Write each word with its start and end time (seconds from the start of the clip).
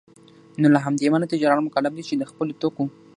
نوله 0.61 0.79
همدې 0.85 1.03
امله 1.07 1.31
تجاران 1.33 1.61
مکلف 1.65 1.91
دی 1.95 2.03
چي 2.07 2.15
دخپلو 2.15 2.57
توکو 2.61 2.83